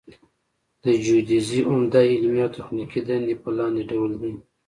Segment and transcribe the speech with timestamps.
[0.83, 4.33] د جیودیزي عمده علمي او تخنیکي دندې په لاندې ډول دي